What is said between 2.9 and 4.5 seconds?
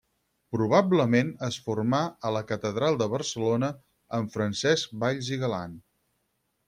de Barcelona amb